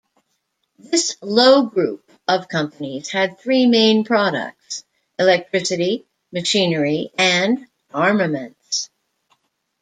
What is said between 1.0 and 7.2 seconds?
'Loewe Group' of companies had three main products: electricity, machinery,